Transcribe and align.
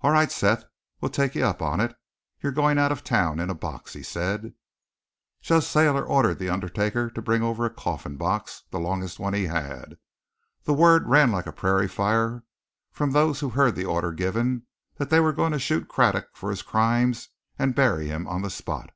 "All 0.00 0.10
right, 0.10 0.32
Seth, 0.32 0.64
we'll 1.00 1.12
take 1.12 1.36
you 1.36 1.44
up 1.46 1.62
on 1.62 1.78
it. 1.78 1.94
You're 2.42 2.50
going 2.50 2.76
out 2.76 2.90
of 2.90 3.04
town 3.04 3.38
in 3.38 3.50
a 3.50 3.54
box," 3.54 3.92
he 3.92 4.02
said. 4.02 4.52
Judge 5.42 5.64
Thayer 5.66 6.02
ordered 6.04 6.40
the 6.40 6.48
undertaker 6.48 7.08
to 7.08 7.22
bring 7.22 7.44
over 7.44 7.64
a 7.64 7.70
coffin 7.72 8.16
box, 8.16 8.64
the 8.72 8.80
longest 8.80 9.20
one 9.20 9.32
he 9.32 9.44
had. 9.44 9.96
The 10.64 10.74
word 10.74 11.06
ran 11.06 11.30
like 11.30 11.46
a 11.46 11.52
prairie 11.52 11.86
fire 11.86 12.42
from 12.90 13.12
those 13.12 13.38
who 13.38 13.50
heard 13.50 13.76
the 13.76 13.84
order 13.84 14.10
given, 14.12 14.66
that 14.96 15.08
they 15.08 15.20
were 15.20 15.32
going 15.32 15.52
to 15.52 15.58
shoot 15.60 15.86
Craddock 15.86 16.30
for 16.34 16.50
his 16.50 16.62
crimes 16.62 17.28
and 17.56 17.72
bury 17.72 18.08
him 18.08 18.26
on 18.26 18.42
the 18.42 18.50
spot. 18.50 18.90